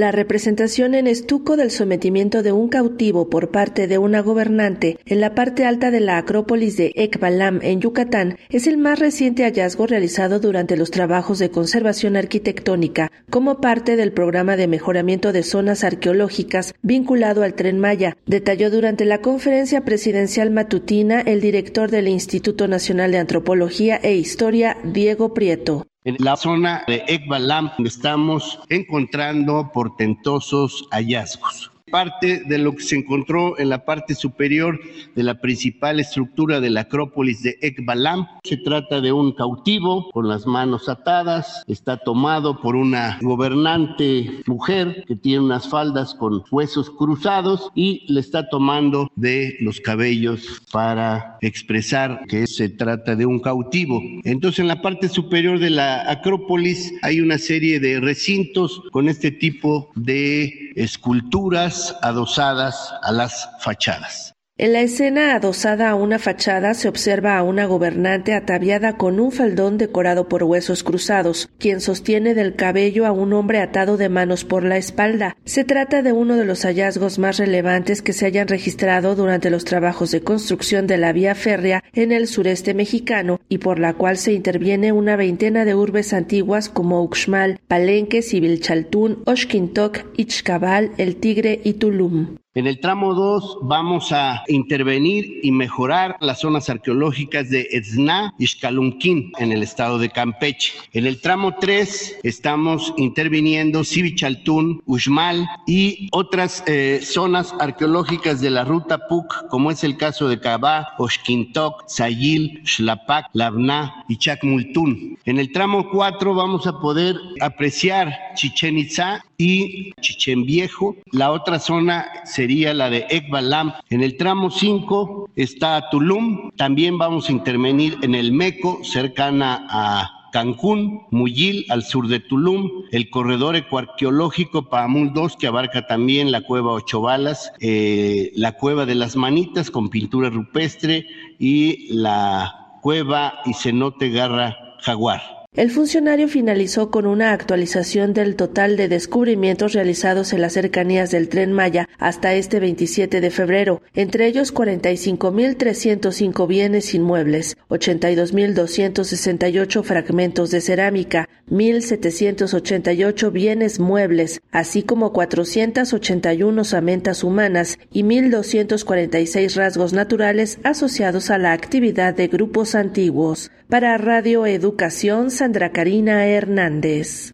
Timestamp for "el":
8.66-8.78, 21.20-21.42, 82.12-82.26, 90.98-91.16, 92.66-92.80, 99.52-99.62, 101.06-101.20, 109.84-109.96, 115.38-115.52, 124.02-124.18, 128.14-128.32, 132.92-133.08, 145.56-145.72